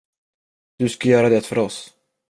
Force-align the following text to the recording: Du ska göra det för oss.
Du 0.77 0.89
ska 0.89 1.09
göra 1.09 1.29
det 1.29 1.41
för 1.45 1.57
oss. 1.57 1.93